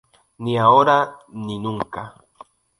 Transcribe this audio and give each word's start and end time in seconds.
Ni 0.39 0.57
ahora 0.57 0.97
ni 1.43 1.59
nunca". 1.59 2.01